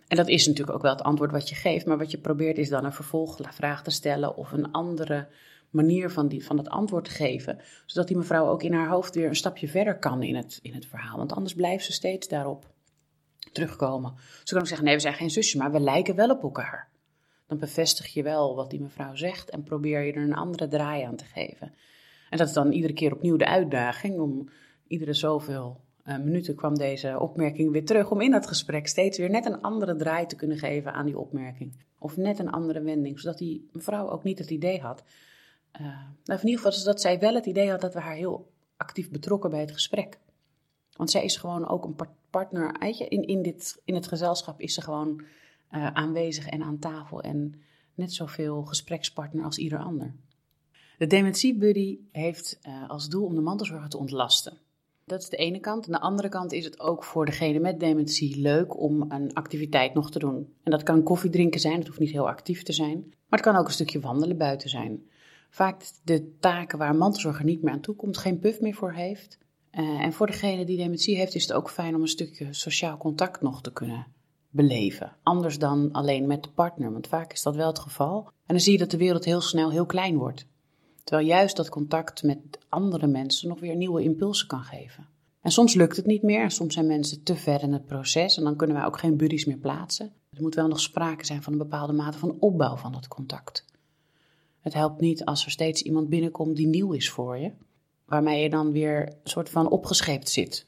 En 0.08 0.16
dat 0.16 0.28
is 0.28 0.46
natuurlijk 0.46 0.76
ook 0.76 0.82
wel 0.82 0.92
het 0.92 1.02
antwoord 1.02 1.30
wat 1.30 1.48
je 1.48 1.54
geeft, 1.54 1.86
maar 1.86 1.98
wat 1.98 2.10
je 2.10 2.18
probeert 2.18 2.58
is 2.58 2.68
dan 2.68 2.84
een 2.84 2.92
vervolgvraag 2.92 3.82
te 3.82 3.90
stellen 3.90 4.36
of 4.36 4.52
een 4.52 4.72
andere 4.72 5.28
manier 5.70 6.10
van, 6.10 6.28
die, 6.28 6.44
van 6.44 6.58
het 6.58 6.68
antwoord 6.68 7.04
te 7.04 7.10
geven, 7.10 7.60
zodat 7.86 8.08
die 8.08 8.16
mevrouw 8.16 8.48
ook 8.48 8.62
in 8.62 8.72
haar 8.72 8.88
hoofd 8.88 9.14
weer 9.14 9.28
een 9.28 9.36
stapje 9.36 9.68
verder 9.68 9.98
kan 9.98 10.22
in 10.22 10.34
het, 10.34 10.58
in 10.62 10.74
het 10.74 10.86
verhaal. 10.86 11.16
Want 11.16 11.32
anders 11.32 11.54
blijft 11.54 11.84
ze 11.84 11.92
steeds 11.92 12.28
daarop 12.28 12.74
terugkomen. 13.52 14.14
Ze 14.44 14.52
kan 14.52 14.60
ook 14.60 14.68
zeggen, 14.68 14.86
nee, 14.86 14.94
we 14.94 15.00
zijn 15.00 15.14
geen 15.14 15.30
zusjes, 15.30 15.60
maar 15.60 15.72
we 15.72 15.80
lijken 15.80 16.14
wel 16.14 16.30
op 16.30 16.42
elkaar. 16.42 16.88
Dan 17.46 17.58
bevestig 17.58 18.06
je 18.06 18.22
wel 18.22 18.54
wat 18.54 18.70
die 18.70 18.80
mevrouw 18.80 19.14
zegt 19.14 19.50
en 19.50 19.62
probeer 19.62 20.02
je 20.02 20.12
er 20.12 20.22
een 20.22 20.34
andere 20.34 20.68
draai 20.68 21.02
aan 21.02 21.16
te 21.16 21.24
geven. 21.24 21.74
En 22.30 22.38
dat 22.38 22.46
is 22.46 22.52
dan 22.52 22.72
iedere 22.72 22.92
keer 22.92 23.12
opnieuw 23.12 23.36
de 23.36 23.46
uitdaging. 23.46 24.20
Om 24.20 24.48
iedere 24.86 25.12
zoveel 25.12 25.80
uh, 26.04 26.18
minuten 26.18 26.54
kwam 26.54 26.74
deze 26.74 27.20
opmerking 27.20 27.72
weer 27.72 27.84
terug. 27.84 28.10
Om 28.10 28.20
in 28.20 28.30
dat 28.30 28.46
gesprek 28.46 28.86
steeds 28.86 29.18
weer 29.18 29.30
net 29.30 29.46
een 29.46 29.60
andere 29.60 29.96
draai 29.96 30.26
te 30.26 30.36
kunnen 30.36 30.58
geven 30.58 30.92
aan 30.92 31.06
die 31.06 31.18
opmerking. 31.18 31.84
Of 31.98 32.16
net 32.16 32.38
een 32.38 32.50
andere 32.50 32.82
wending, 32.82 33.20
zodat 33.20 33.38
die 33.38 33.68
mevrouw 33.72 34.10
ook 34.10 34.24
niet 34.24 34.38
het 34.38 34.50
idee 34.50 34.80
had. 34.80 35.02
Uh, 35.80 35.86
nou, 36.24 36.40
in 36.40 36.48
ieder 36.48 36.64
geval 36.64 36.84
dat 36.84 37.00
zij 37.00 37.18
wel 37.18 37.34
het 37.34 37.46
idee 37.46 37.70
had 37.70 37.80
dat 37.80 37.94
we 37.94 38.00
haar 38.00 38.14
heel 38.14 38.52
actief 38.76 39.10
betrokken 39.10 39.50
bij 39.50 39.60
het 39.60 39.72
gesprek. 39.72 40.18
Want 40.96 41.10
zij 41.10 41.24
is 41.24 41.36
gewoon 41.36 41.68
ook 41.68 41.84
een 41.84 41.96
partner. 42.30 42.80
In, 43.08 43.26
in, 43.26 43.42
dit, 43.42 43.80
in 43.84 43.94
het 43.94 44.08
gezelschap 44.08 44.60
is 44.60 44.74
ze 44.74 44.82
gewoon 44.82 45.22
uh, 45.72 45.86
aanwezig 45.86 46.46
en 46.46 46.62
aan 46.62 46.78
tafel. 46.78 47.22
En 47.22 47.60
net 47.94 48.12
zoveel 48.12 48.62
gesprekspartner 48.62 49.44
als 49.44 49.58
ieder 49.58 49.78
ander. 49.78 50.14
De 50.98 51.06
dementiebuddy 51.06 51.98
heeft 52.12 52.58
uh, 52.62 52.90
als 52.90 53.08
doel 53.08 53.24
om 53.24 53.34
de 53.34 53.40
mantelzorger 53.40 53.88
te 53.88 53.98
ontlasten. 53.98 54.58
Dat 55.04 55.20
is 55.20 55.28
de 55.28 55.36
ene 55.36 55.60
kant. 55.60 55.86
Aan 55.86 55.92
de 55.92 56.00
andere 56.00 56.28
kant 56.28 56.52
is 56.52 56.64
het 56.64 56.80
ook 56.80 57.04
voor 57.04 57.26
degene 57.26 57.58
met 57.58 57.80
dementie 57.80 58.40
leuk 58.40 58.80
om 58.80 59.04
een 59.08 59.34
activiteit 59.34 59.94
nog 59.94 60.10
te 60.10 60.18
doen. 60.18 60.54
En 60.62 60.70
dat 60.70 60.82
kan 60.82 61.02
koffiedrinken 61.02 61.60
zijn, 61.60 61.78
het 61.78 61.86
hoeft 61.86 61.98
niet 61.98 62.10
heel 62.10 62.28
actief 62.28 62.62
te 62.62 62.72
zijn. 62.72 62.98
Maar 63.08 63.38
het 63.38 63.40
kan 63.40 63.56
ook 63.56 63.66
een 63.66 63.72
stukje 63.72 64.00
wandelen 64.00 64.36
buiten 64.36 64.68
zijn. 64.68 65.02
Vaak 65.50 65.84
de 66.04 66.36
taken 66.38 66.78
waar 66.78 66.90
een 66.90 66.96
mantelzorger 66.96 67.44
niet 67.44 67.62
meer 67.62 67.72
aan 67.72 67.80
toe 67.80 67.94
komt, 67.94 68.18
geen 68.18 68.38
puff 68.38 68.60
meer 68.60 68.74
voor 68.74 68.92
heeft. 68.92 69.38
Uh, 69.72 70.00
en 70.00 70.12
voor 70.12 70.26
degene 70.26 70.64
die 70.64 70.76
dementie 70.76 71.16
heeft, 71.16 71.34
is 71.34 71.42
het 71.42 71.52
ook 71.52 71.70
fijn 71.70 71.94
om 71.94 72.00
een 72.00 72.08
stukje 72.08 72.52
sociaal 72.52 72.96
contact 72.96 73.40
nog 73.40 73.62
te 73.62 73.72
kunnen 73.72 74.06
beleven. 74.50 75.16
Anders 75.22 75.58
dan 75.58 75.92
alleen 75.92 76.26
met 76.26 76.42
de 76.42 76.50
partner, 76.50 76.92
want 76.92 77.06
vaak 77.06 77.32
is 77.32 77.42
dat 77.42 77.56
wel 77.56 77.66
het 77.66 77.78
geval. 77.78 78.24
En 78.24 78.54
dan 78.54 78.60
zie 78.60 78.72
je 78.72 78.78
dat 78.78 78.90
de 78.90 78.96
wereld 78.96 79.24
heel 79.24 79.40
snel 79.40 79.70
heel 79.70 79.86
klein 79.86 80.16
wordt. 80.16 80.46
Terwijl 81.06 81.28
juist 81.28 81.56
dat 81.56 81.68
contact 81.68 82.22
met 82.22 82.38
andere 82.68 83.06
mensen 83.06 83.48
nog 83.48 83.60
weer 83.60 83.76
nieuwe 83.76 84.02
impulsen 84.02 84.46
kan 84.46 84.62
geven. 84.62 85.06
En 85.40 85.50
soms 85.50 85.74
lukt 85.74 85.96
het 85.96 86.06
niet 86.06 86.22
meer 86.22 86.42
en 86.42 86.50
soms 86.50 86.74
zijn 86.74 86.86
mensen 86.86 87.22
te 87.22 87.36
ver 87.36 87.62
in 87.62 87.72
het 87.72 87.86
proces 87.86 88.36
en 88.36 88.44
dan 88.44 88.56
kunnen 88.56 88.76
wij 88.76 88.84
ook 88.84 88.98
geen 88.98 89.16
buddies 89.16 89.44
meer 89.44 89.58
plaatsen. 89.58 90.12
Er 90.32 90.42
moet 90.42 90.54
wel 90.54 90.68
nog 90.68 90.80
sprake 90.80 91.26
zijn 91.26 91.42
van 91.42 91.52
een 91.52 91.58
bepaalde 91.58 91.92
mate 91.92 92.18
van 92.18 92.36
opbouw 92.40 92.76
van 92.76 92.94
het 92.94 93.08
contact. 93.08 93.64
Het 94.60 94.74
helpt 94.74 95.00
niet 95.00 95.24
als 95.24 95.44
er 95.44 95.50
steeds 95.50 95.82
iemand 95.82 96.08
binnenkomt 96.08 96.56
die 96.56 96.66
nieuw 96.66 96.92
is 96.92 97.10
voor 97.10 97.38
je, 97.38 97.52
waarmee 98.04 98.42
je 98.42 98.50
dan 98.50 98.72
weer 98.72 99.06
een 99.06 99.30
soort 99.30 99.48
van 99.50 99.70
opgescheept 99.70 100.28
zit. 100.28 100.66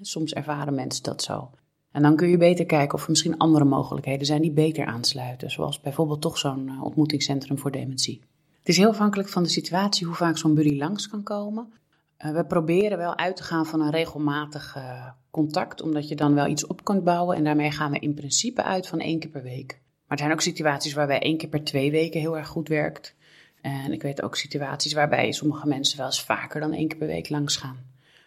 Soms 0.00 0.32
ervaren 0.32 0.74
mensen 0.74 1.02
dat 1.02 1.22
zo. 1.22 1.50
En 1.90 2.02
dan 2.02 2.16
kun 2.16 2.28
je 2.28 2.36
beter 2.36 2.66
kijken 2.66 2.94
of 2.94 3.02
er 3.02 3.10
misschien 3.10 3.38
andere 3.38 3.64
mogelijkheden 3.64 4.26
zijn 4.26 4.42
die 4.42 4.52
beter 4.52 4.86
aansluiten, 4.86 5.50
zoals 5.50 5.80
bijvoorbeeld 5.80 6.20
toch 6.20 6.38
zo'n 6.38 6.68
eh, 6.68 6.82
ontmoetingscentrum 6.82 7.58
voor 7.58 7.70
dementie. 7.70 8.22
Is 8.70 8.76
heel 8.76 8.88
afhankelijk 8.88 9.28
van 9.28 9.42
de 9.42 9.48
situatie 9.48 10.06
hoe 10.06 10.14
vaak 10.14 10.38
zo'n 10.38 10.54
buddy 10.54 10.76
langs 10.76 11.08
kan 11.08 11.22
komen. 11.22 11.72
Uh, 12.18 12.32
we 12.32 12.44
proberen 12.44 12.98
wel 12.98 13.16
uit 13.16 13.36
te 13.36 13.42
gaan 13.42 13.66
van 13.66 13.80
een 13.80 13.90
regelmatig 13.90 14.76
uh, 14.76 15.06
contact, 15.30 15.82
omdat 15.82 16.08
je 16.08 16.16
dan 16.16 16.34
wel 16.34 16.46
iets 16.46 16.66
op 16.66 16.84
kunt 16.84 17.04
bouwen. 17.04 17.36
En 17.36 17.44
daarmee 17.44 17.70
gaan 17.70 17.90
we 17.90 17.98
in 17.98 18.14
principe 18.14 18.62
uit 18.62 18.86
van 18.86 19.00
één 19.00 19.18
keer 19.18 19.30
per 19.30 19.42
week. 19.42 19.80
Maar 20.06 20.18
er 20.18 20.18
zijn 20.18 20.32
ook 20.32 20.40
situaties 20.40 20.92
waarbij 20.92 21.18
één 21.18 21.36
keer 21.36 21.48
per 21.48 21.64
twee 21.64 21.90
weken 21.90 22.20
heel 22.20 22.36
erg 22.36 22.48
goed 22.48 22.68
werkt. 22.68 23.14
En 23.60 23.92
ik 23.92 24.02
weet 24.02 24.22
ook 24.22 24.36
situaties 24.36 24.92
waarbij 24.92 25.32
sommige 25.32 25.68
mensen 25.68 25.98
wel 25.98 26.06
eens 26.06 26.22
vaker 26.24 26.60
dan 26.60 26.72
één 26.72 26.88
keer 26.88 26.98
per 26.98 27.06
week 27.06 27.28
langs 27.28 27.56
gaan. 27.56 27.78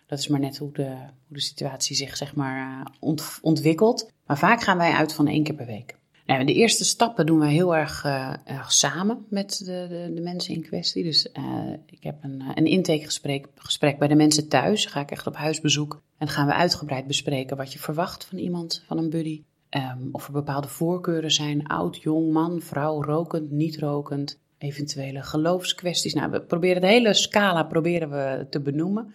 Dat 0.07 0.19
is 0.19 0.27
maar 0.27 0.39
net 0.39 0.57
hoe 0.57 0.71
de, 0.71 0.89
hoe 1.27 1.37
de 1.37 1.41
situatie 1.41 1.95
zich 1.95 2.17
zeg 2.17 2.35
maar, 2.35 2.91
ont, 2.99 3.39
ontwikkelt. 3.41 4.11
Maar 4.25 4.37
vaak 4.37 4.61
gaan 4.61 4.77
wij 4.77 4.91
uit 4.91 5.13
van 5.13 5.27
één 5.27 5.43
keer 5.43 5.55
per 5.55 5.65
week. 5.65 5.95
Nou, 6.25 6.45
de 6.45 6.53
eerste 6.53 6.85
stappen 6.85 7.25
doen 7.25 7.39
wij 7.39 7.51
heel 7.51 7.75
erg, 7.75 8.03
uh, 8.05 8.33
samen 8.67 9.25
met 9.29 9.57
de, 9.65 9.85
de, 9.89 10.11
de, 10.13 10.21
mensen 10.21 10.53
in 10.53 10.61
kwestie. 10.61 11.03
Dus 11.03 11.29
uh, 11.33 11.73
ik 11.85 12.03
heb 12.03 12.15
een, 12.21 12.43
een 12.55 12.65
intakegesprek 12.65 13.47
gesprek 13.55 13.99
bij 13.99 14.07
de 14.07 14.15
mensen 14.15 14.47
thuis. 14.47 14.85
ga 14.85 14.99
ik 14.99 15.11
echt 15.11 15.27
op 15.27 15.35
huisbezoek. 15.35 16.01
En 16.17 16.27
gaan 16.27 16.47
we 16.47 16.53
uitgebreid 16.53 17.07
bespreken 17.07 17.57
wat 17.57 17.73
je 17.73 17.79
verwacht 17.79 18.25
van 18.25 18.37
iemand, 18.37 18.83
van 18.87 18.97
een 18.97 19.09
buddy. 19.09 19.43
Um, 19.69 20.09
of 20.11 20.27
er 20.27 20.33
bepaalde 20.33 20.67
voorkeuren 20.67 21.31
zijn, 21.31 21.67
oud, 21.67 22.01
jong, 22.01 22.31
man, 22.31 22.61
vrouw, 22.61 23.03
rokend, 23.03 23.51
niet 23.51 23.79
rokend. 23.79 24.41
Eventuele 24.57 25.21
geloofskwesties. 25.21 26.13
Nou, 26.13 26.31
we 26.31 26.41
proberen 26.41 26.81
de 26.81 26.87
hele 26.87 27.13
scala 27.13 27.63
proberen 27.63 28.09
we 28.09 28.47
te 28.49 28.61
benoemen. 28.61 29.13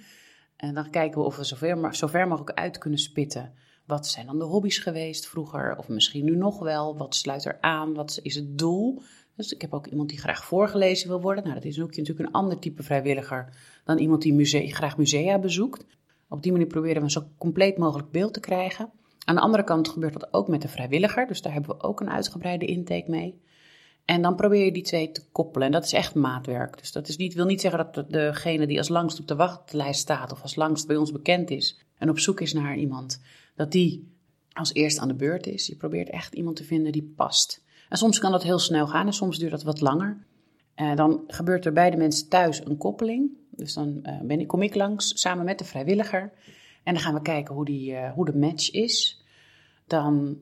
En 0.57 0.75
dan 0.75 0.91
kijken 0.91 1.21
we 1.21 1.27
of 1.27 1.37
we 1.37 1.45
zover, 1.45 1.95
zover 1.95 2.29
mogelijk 2.29 2.59
uit 2.59 2.79
kunnen 2.79 2.99
spitten 2.99 3.53
wat 3.89 4.07
zijn 4.07 4.27
dan 4.27 4.39
de 4.39 4.45
hobby's 4.45 4.79
geweest 4.79 5.27
vroeger, 5.27 5.77
of 5.79 5.89
misschien 5.89 6.25
nu 6.25 6.37
nog 6.37 6.59
wel? 6.59 6.97
Wat 6.97 7.15
sluit 7.15 7.45
er 7.45 7.59
aan? 7.61 7.95
Wat 7.95 8.19
is 8.23 8.35
het 8.35 8.59
doel? 8.59 9.03
Dus 9.37 9.53
ik 9.53 9.61
heb 9.61 9.73
ook 9.75 9.87
iemand 9.87 10.09
die 10.09 10.19
graag 10.19 10.45
voorgelezen 10.45 11.09
wil 11.09 11.21
worden. 11.21 11.43
Nou, 11.43 11.55
dat 11.55 11.65
is 11.65 11.81
ook 11.81 11.97
natuurlijk 11.97 12.29
een 12.29 12.35
ander 12.35 12.59
type 12.59 12.83
vrijwilliger 12.83 13.49
dan 13.85 13.99
iemand 13.99 14.23
die 14.23 14.73
graag 14.73 14.97
musea 14.97 15.39
bezoekt. 15.39 15.85
Op 16.29 16.43
die 16.43 16.53
manier 16.53 16.67
proberen 16.67 16.97
we 16.97 17.03
een 17.03 17.11
zo 17.11 17.29
compleet 17.39 17.79
mogelijk 17.79 18.11
beeld 18.11 18.35
te 18.35 18.41
krijgen. 18.41 18.91
Aan 19.25 19.35
de 19.35 19.41
andere 19.41 19.65
kant 19.65 19.89
gebeurt 19.89 20.13
dat 20.13 20.33
ook 20.33 20.49
met 20.49 20.63
de 20.63 20.69
vrijwilliger, 20.69 21.27
dus 21.27 21.43
daar 21.43 21.53
hebben 21.53 21.77
we 21.77 21.83
ook 21.83 22.01
een 22.01 22.11
uitgebreide 22.11 22.67
intake 22.67 23.11
mee. 23.11 23.41
En 24.05 24.23
dan 24.23 24.37
probeer 24.37 24.65
je 24.65 24.73
die 24.73 24.83
twee 24.83 25.11
te 25.11 25.23
koppelen. 25.33 25.67
En 25.67 25.73
dat 25.73 25.85
is 25.85 25.93
echt 25.93 26.15
maatwerk. 26.15 26.79
Dus 26.79 26.93
dat 26.93 27.09
is 27.09 27.17
niet, 27.17 27.35
wil 27.35 27.47
niet 27.47 27.61
zeggen 27.61 27.89
dat 27.93 28.11
degene 28.11 28.67
die 28.67 28.79
als 28.79 28.89
langst 28.89 29.21
op 29.21 29.27
de 29.27 29.37
wachtlijst 29.37 30.01
staat 30.01 30.33
of 30.33 30.43
als 30.43 30.55
langst 30.55 30.87
bij 30.87 30.97
ons 30.97 31.13
bekend 31.13 31.51
is 31.51 31.79
en 31.99 32.11
op 32.11 32.19
zoek 32.19 32.41
is 32.41 32.53
naar 32.53 32.77
iemand, 32.77 33.23
dat 33.59 33.73
die 33.73 34.13
als 34.53 34.73
eerste 34.73 35.01
aan 35.01 35.09
de 35.09 35.15
beurt 35.15 35.47
is. 35.47 35.67
Je 35.67 35.77
probeert 35.77 36.11
echt 36.11 36.35
iemand 36.35 36.57
te 36.57 36.65
vinden 36.65 36.93
die 36.93 37.13
past. 37.17 37.65
En 37.89 37.97
soms 37.97 38.19
kan 38.19 38.33
dat 38.33 38.43
heel 38.43 38.59
snel 38.59 38.87
gaan 38.87 39.07
en 39.07 39.13
soms 39.13 39.39
duurt 39.39 39.51
dat 39.51 39.63
wat 39.63 39.81
langer. 39.81 40.27
Uh, 40.77 40.95
dan 40.95 41.25
gebeurt 41.27 41.67
er 41.67 41.73
bij 41.73 41.91
de 41.91 41.97
mensen 41.97 42.29
thuis 42.29 42.65
een 42.65 42.77
koppeling. 42.77 43.31
Dus 43.51 43.75
dan 43.75 43.99
uh, 44.03 44.21
ben 44.21 44.41
ik, 44.41 44.47
kom 44.47 44.63
ik 44.63 44.75
langs 44.75 45.21
samen 45.21 45.45
met 45.45 45.59
de 45.59 45.65
vrijwilliger. 45.65 46.33
En 46.85 46.95
dan 46.95 47.03
gaan 47.03 47.15
we 47.15 47.23
kijken 47.23 47.55
hoe, 47.55 47.65
die, 47.65 47.91
uh, 47.91 48.13
hoe 48.13 48.25
de 48.25 48.37
match 48.37 48.71
is. 48.71 49.25
Dan 49.87 50.39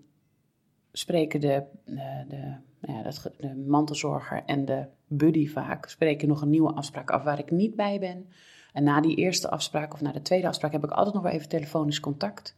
spreken 0.92 1.40
de, 1.40 1.62
de, 1.84 2.24
de, 2.28 3.32
de 3.38 3.64
mantelzorger 3.66 4.42
en 4.46 4.64
de 4.64 4.86
buddy 5.06 5.48
vaak 5.48 5.88
spreken 5.88 6.28
nog 6.28 6.42
een 6.42 6.50
nieuwe 6.50 6.72
afspraak 6.72 7.10
af 7.10 7.22
waar 7.22 7.38
ik 7.38 7.50
niet 7.50 7.74
bij 7.74 7.98
ben. 7.98 8.28
En 8.72 8.84
na 8.84 9.00
die 9.00 9.16
eerste 9.16 9.50
afspraak 9.50 9.92
of 9.92 10.00
na 10.00 10.12
de 10.12 10.22
tweede 10.22 10.48
afspraak 10.48 10.72
heb 10.72 10.84
ik 10.84 10.90
altijd 10.90 11.14
nog 11.14 11.22
wel 11.22 11.32
even 11.32 11.48
telefonisch 11.48 12.00
contact. 12.00 12.56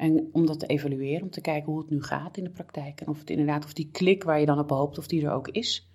En 0.00 0.28
om 0.32 0.46
dat 0.46 0.60
te 0.60 0.66
evalueren, 0.66 1.22
om 1.22 1.30
te 1.30 1.40
kijken 1.40 1.72
hoe 1.72 1.80
het 1.80 1.90
nu 1.90 2.02
gaat 2.02 2.36
in 2.36 2.44
de 2.44 2.50
praktijk. 2.50 3.00
En 3.00 3.08
of 3.08 3.18
het 3.18 3.30
inderdaad, 3.30 3.64
of 3.64 3.72
die 3.72 3.90
klik 3.92 4.24
waar 4.24 4.40
je 4.40 4.46
dan 4.46 4.58
op 4.58 4.70
hoopt, 4.70 4.98
of 4.98 5.06
die 5.06 5.24
er 5.24 5.32
ook 5.32 5.48
is. 5.48 5.88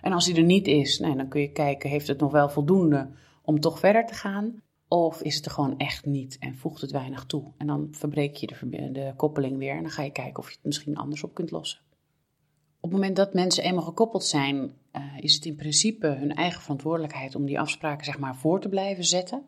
En 0.00 0.12
als 0.12 0.24
die 0.24 0.34
er 0.34 0.42
niet 0.42 0.66
is, 0.66 0.98
nou, 0.98 1.16
dan 1.16 1.28
kun 1.28 1.40
je 1.40 1.52
kijken, 1.52 1.90
heeft 1.90 2.06
het 2.06 2.20
nog 2.20 2.32
wel 2.32 2.48
voldoende 2.48 3.10
om 3.42 3.60
toch 3.60 3.78
verder 3.78 4.06
te 4.06 4.14
gaan? 4.14 4.62
Of 4.88 5.22
is 5.22 5.36
het 5.36 5.44
er 5.44 5.50
gewoon 5.50 5.78
echt 5.78 6.04
niet 6.04 6.38
en 6.38 6.56
voegt 6.56 6.80
het 6.80 6.90
weinig 6.90 7.24
toe? 7.24 7.52
En 7.56 7.66
dan 7.66 7.88
verbreek 7.90 8.36
je 8.36 8.46
de, 8.46 8.92
de 8.92 9.12
koppeling 9.16 9.58
weer 9.58 9.76
en 9.76 9.82
dan 9.82 9.90
ga 9.90 10.02
je 10.02 10.12
kijken 10.12 10.38
of 10.38 10.48
je 10.48 10.54
het 10.54 10.64
misschien 10.64 10.96
anders 10.96 11.24
op 11.24 11.34
kunt 11.34 11.50
lossen. 11.50 11.80
Op 12.80 12.90
het 12.90 12.92
moment 12.92 13.16
dat 13.16 13.34
mensen 13.34 13.64
eenmaal 13.64 13.84
gekoppeld 13.84 14.24
zijn, 14.24 14.56
uh, 14.56 15.02
is 15.20 15.34
het 15.34 15.44
in 15.44 15.56
principe 15.56 16.06
hun 16.06 16.34
eigen 16.34 16.62
verantwoordelijkheid 16.62 17.34
om 17.34 17.46
die 17.46 17.60
afspraken 17.60 18.04
zeg 18.04 18.18
maar 18.18 18.36
voor 18.36 18.60
te 18.60 18.68
blijven 18.68 19.04
zetten. 19.04 19.42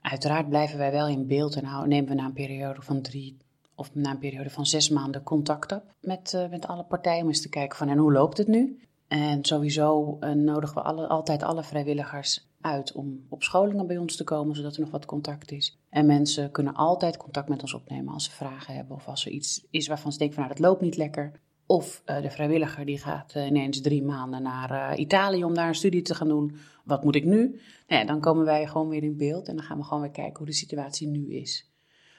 Uiteraard 0.00 0.48
blijven 0.48 0.78
wij 0.78 0.92
wel 0.92 1.08
in 1.08 1.26
beeld 1.26 1.56
en 1.56 1.88
nemen 1.88 2.08
we 2.08 2.14
na 2.14 2.24
een 2.24 2.32
periode 2.32 2.82
van 2.82 3.02
drie 3.02 3.36
of 3.74 3.94
na 3.94 4.10
een 4.10 4.18
periode 4.18 4.50
van 4.50 4.66
zes 4.66 4.88
maanden 4.88 5.22
contact 5.22 5.72
op 5.72 5.94
met, 6.00 6.32
uh, 6.36 6.48
met 6.50 6.66
alle 6.66 6.84
partijen 6.84 7.22
om 7.22 7.28
eens 7.28 7.42
te 7.42 7.48
kijken 7.48 7.78
van 7.78 7.88
en 7.88 7.98
hoe 7.98 8.12
loopt 8.12 8.38
het 8.38 8.48
nu? 8.48 8.78
En 9.08 9.44
sowieso 9.44 10.16
uh, 10.20 10.30
nodigen 10.30 10.74
we 10.74 10.82
alle, 10.82 11.06
altijd 11.06 11.42
alle 11.42 11.62
vrijwilligers 11.62 12.48
uit 12.60 12.92
om 12.92 13.26
op 13.28 13.42
scholingen 13.42 13.86
bij 13.86 13.98
ons 13.98 14.16
te 14.16 14.24
komen, 14.24 14.56
zodat 14.56 14.74
er 14.74 14.80
nog 14.80 14.90
wat 14.90 15.04
contact 15.04 15.50
is. 15.50 15.78
En 15.88 16.06
mensen 16.06 16.50
kunnen 16.50 16.74
altijd 16.74 17.16
contact 17.16 17.48
met 17.48 17.62
ons 17.62 17.74
opnemen 17.74 18.12
als 18.12 18.24
ze 18.24 18.30
vragen 18.30 18.74
hebben 18.74 18.96
of 18.96 19.08
als 19.08 19.26
er 19.26 19.32
iets 19.32 19.66
is 19.70 19.88
waarvan 19.88 20.12
ze 20.12 20.18
denken 20.18 20.36
van 20.36 20.44
nou 20.44 20.56
dat 20.56 20.66
loopt 20.66 20.80
niet 20.80 20.96
lekker. 20.96 21.32
Of 21.66 22.02
uh, 22.06 22.22
de 22.22 22.30
vrijwilliger 22.30 22.84
die 22.84 22.98
gaat 22.98 23.34
ineens 23.34 23.80
drie 23.80 24.02
maanden 24.02 24.42
naar 24.42 24.96
Italië 24.96 25.44
om 25.44 25.54
daar 25.54 25.68
een 25.68 25.74
studie 25.74 26.02
te 26.02 26.14
gaan 26.14 26.28
doen. 26.28 26.56
Wat 26.84 27.04
moet 27.04 27.14
ik 27.14 27.24
nu? 27.24 27.60
Nou 27.86 28.06
dan 28.06 28.20
komen 28.20 28.44
wij 28.44 28.66
gewoon 28.66 28.88
weer 28.88 29.02
in 29.02 29.16
beeld 29.16 29.48
en 29.48 29.56
dan 29.56 29.64
gaan 29.64 29.78
we 29.78 29.84
gewoon 29.84 30.02
weer 30.02 30.10
kijken 30.10 30.36
hoe 30.36 30.46
de 30.46 30.52
situatie 30.52 31.08
nu 31.08 31.34
is. 31.34 31.73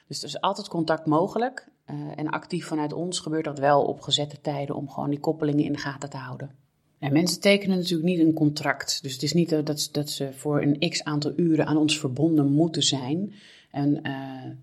Dus 0.08 0.18
er 0.18 0.28
is 0.28 0.40
altijd 0.40 0.68
contact 0.68 1.06
mogelijk. 1.06 1.68
en 2.16 2.28
actief 2.28 2.66
vanuit 2.66 2.92
ons 2.92 3.18
gebeurt 3.18 3.44
dat 3.44 3.58
wel 3.58 3.82
op 3.82 4.00
gezette 4.00 4.40
tijden 4.40 4.76
om 4.76 4.90
gewoon 4.90 5.10
die 5.10 5.20
koppelingen 5.20 5.64
in 5.64 5.72
de 5.72 5.78
gaten 5.78 6.10
te 6.10 6.16
houden. 6.16 6.50
En 6.98 7.12
mensen 7.12 7.40
tekenen 7.40 7.76
natuurlijk 7.76 8.08
niet 8.08 8.18
een 8.18 8.32
contract. 8.32 9.02
Dus 9.02 9.12
het 9.12 9.22
is 9.22 9.32
niet 9.32 9.50
dat, 9.66 9.88
dat 9.92 10.10
ze 10.10 10.32
voor 10.32 10.62
een 10.62 10.90
x 10.90 11.04
aantal 11.04 11.32
uren 11.36 11.66
aan 11.66 11.76
ons 11.76 11.98
verbonden 11.98 12.52
moeten 12.52 12.82
zijn. 12.82 13.34
En 13.70 14.00
uh, 14.02 14.12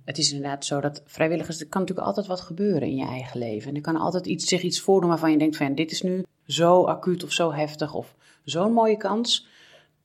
het 0.05 0.17
is 0.17 0.31
inderdaad 0.31 0.65
zo 0.65 0.81
dat 0.81 1.01
vrijwilligers, 1.05 1.59
er 1.59 1.67
kan 1.67 1.81
natuurlijk 1.81 2.07
altijd 2.07 2.27
wat 2.27 2.41
gebeuren 2.41 2.87
in 2.87 2.95
je 2.95 3.05
eigen 3.05 3.39
leven. 3.39 3.69
En 3.69 3.75
er 3.75 3.81
kan 3.81 3.95
altijd 3.95 4.25
iets, 4.25 4.45
zich 4.45 4.61
iets 4.61 4.79
voordoen 4.79 5.09
waarvan 5.09 5.31
je 5.31 5.37
denkt 5.37 5.57
van 5.57 5.75
dit 5.75 5.91
is 5.91 6.01
nu 6.01 6.25
zo 6.47 6.83
acuut 6.83 7.23
of 7.23 7.31
zo 7.31 7.51
heftig 7.51 7.93
of 7.93 8.15
zo'n 8.43 8.73
mooie 8.73 8.97
kans. 8.97 9.47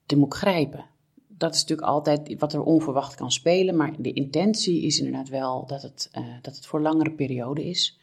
Dit 0.06 0.18
moet 0.18 0.34
ik 0.34 0.38
grijpen. 0.38 0.84
Dat 1.38 1.54
is 1.54 1.60
natuurlijk 1.60 1.88
altijd 1.88 2.34
wat 2.38 2.52
er 2.52 2.62
onverwacht 2.62 3.14
kan 3.14 3.32
spelen. 3.32 3.76
Maar 3.76 3.94
de 3.98 4.12
intentie 4.12 4.82
is 4.82 4.98
inderdaad 4.98 5.28
wel 5.28 5.66
dat 5.66 5.82
het, 5.82 6.10
uh, 6.18 6.24
dat 6.42 6.56
het 6.56 6.66
voor 6.66 6.80
langere 6.80 7.10
periode 7.10 7.68
is. 7.68 7.98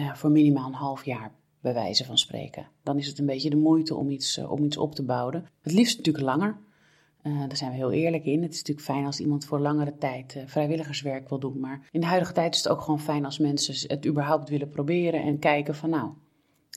Uh, 0.00 0.14
voor 0.14 0.30
minimaal 0.30 0.66
een 0.66 0.74
half 0.74 1.04
jaar 1.04 1.32
bij 1.60 1.74
wijze 1.74 2.04
van 2.04 2.18
spreken. 2.18 2.68
Dan 2.82 2.98
is 2.98 3.06
het 3.06 3.18
een 3.18 3.26
beetje 3.26 3.50
de 3.50 3.56
moeite 3.56 3.94
om 3.94 4.10
iets, 4.10 4.38
om 4.38 4.64
iets 4.64 4.76
op 4.76 4.94
te 4.94 5.04
bouwen. 5.04 5.48
Het 5.62 5.72
liefst 5.72 5.96
natuurlijk 5.96 6.24
langer. 6.24 6.58
Daar 7.22 7.56
zijn 7.56 7.70
we 7.70 7.76
heel 7.76 7.92
eerlijk 7.92 8.24
in. 8.24 8.42
Het 8.42 8.52
is 8.52 8.58
natuurlijk 8.58 8.86
fijn 8.86 9.04
als 9.04 9.20
iemand 9.20 9.44
voor 9.44 9.60
langere 9.60 9.96
tijd 9.98 10.44
vrijwilligerswerk 10.46 11.28
wil 11.28 11.38
doen. 11.38 11.60
Maar 11.60 11.88
in 11.90 12.00
de 12.00 12.06
huidige 12.06 12.32
tijd 12.32 12.54
is 12.54 12.62
het 12.62 12.72
ook 12.72 12.80
gewoon 12.80 13.00
fijn 13.00 13.24
als 13.24 13.38
mensen 13.38 13.88
het 13.88 14.06
überhaupt 14.06 14.48
willen 14.48 14.68
proberen 14.68 15.22
en 15.22 15.38
kijken 15.38 15.74
van 15.74 15.90
nou, 15.90 16.10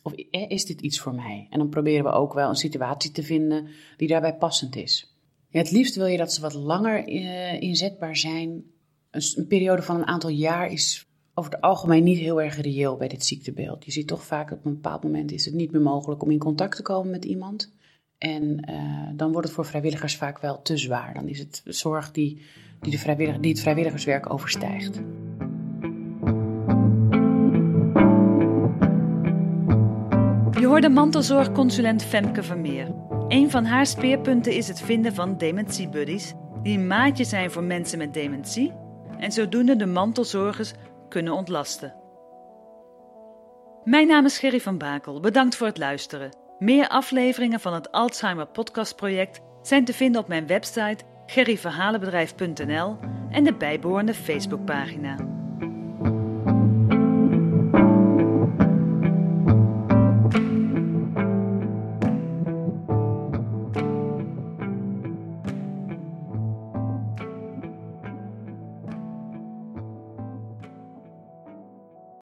of 0.04 0.14
is 0.30 0.66
dit 0.66 0.82
iets 0.82 1.00
voor 1.00 1.16
mij? 1.16 1.48
En 1.50 1.60
dan 1.60 1.70
proberen 1.70 2.04
we 2.04 2.12
ook 2.12 2.34
wel 2.34 2.50
een 2.50 2.56
situatie 2.56 3.12
te 3.12 3.24
vinden 3.24 3.68
die 3.98 4.08
daarbij 4.08 4.36
passend 4.36 4.76
is. 4.76 5.15
Het 5.58 5.72
liefst 5.72 5.96
wil 5.96 6.06
je 6.06 6.18
dat 6.18 6.34
ze 6.34 6.42
wat 6.42 6.54
langer 6.54 7.08
uh, 7.08 7.62
inzetbaar 7.62 8.18
zijn. 8.18 8.64
Een, 9.12 9.48
periode 9.48 9.82
van 9.82 9.96
een 9.96 10.08
aantal 10.08 10.30
jaar 10.30 10.72
is 10.72 11.08
over 11.34 11.52
het 11.52 11.62
algemeen 11.62 12.04
niet 12.04 12.18
heel 12.18 12.42
erg 12.42 12.62
reëel 12.62 12.98
bij 12.98 13.08
dit 13.08 13.26
ziektebeeld. 13.26 13.86
Je 13.86 13.92
ziet 13.92 14.08
toch 14.08 14.24
vaak 14.24 14.52
op 14.52 14.66
een 14.66 14.74
bepaald 14.74 15.04
moment 15.04 15.32
is 15.32 15.46
het 15.46 15.54
niet 15.54 15.72
meer 15.72 15.82
mogelijk 15.82 16.24
om 16.24 16.32
in 16.32 16.38
contact 16.38 16.76
te 16.76 16.82
komen 16.82 17.12
met 17.12 17.26
iemand. 17.26 17.74
En 18.18 18.70
uh, 18.70 19.10
dan 19.16 19.32
wordt 19.32 19.48
het 19.48 19.56
voor 19.56 19.66
vrijwilligers 19.66 20.16
vaak 20.16 20.40
wel 20.40 20.62
te 20.62 20.78
zwaar. 20.78 21.14
Dan 21.14 21.28
is 21.28 21.40
het 21.40 21.62
zorg 21.66 22.12
die, 22.12 22.42
die, 22.82 22.92
de 22.92 22.98
vrijwillig, 22.98 23.40
die 23.40 23.52
het 23.52 23.62
vrijwilligerswerk 23.62 24.34
overstijgt. 24.34 24.96
Je 30.60 30.66
hoorde 30.66 30.90
mantelzorgconsulent 30.90 32.04
Femke 32.04 32.44
Vermeer. 32.44 33.05
Een 33.28 33.52
van 33.52 33.66
haar 33.66 33.86
speerpunten 33.86 34.54
is 34.54 34.68
het 34.68 34.82
vinden 34.82 35.14
van 35.14 35.38
dementiebuddies 35.38 36.34
die 36.62 36.78
een 36.78 36.88
maatje 36.88 37.24
zijn 37.24 37.52
voor 37.52 37.64
mensen 37.64 37.98
met 37.98 38.14
dementie 38.14 38.74
en 39.18 39.32
zodoende 39.32 39.76
de 39.76 39.86
mantelzorgers 39.86 40.74
kunnen 41.10 41.34
ontlasten. 41.34 41.94
Mijn 43.84 44.08
naam 44.08 44.26
is 44.26 44.40
Gerry 44.40 44.60
van 44.60 44.78
Bakel. 44.78 45.20
Bedankt 45.20 45.56
voor 45.56 45.68
het 45.68 45.78
luisteren. 45.78 46.30
Meer 46.60 46.88
afleveringen 46.88 47.60
van 47.60 47.74
het 47.74 47.92
Alzheimer 47.92 48.46
Podcast 48.46 48.96
Project 48.96 49.42
zijn 49.62 49.86
te 49.86 49.94
vinden 49.94 50.22
op 50.22 50.28
mijn 50.28 50.48
website 50.48 51.04
gerryverhalenbedrijf.nl 51.26 52.98
en 53.30 53.44
de 53.44 53.54
bijbehorende 53.54 54.14
Facebookpagina. 54.14 55.35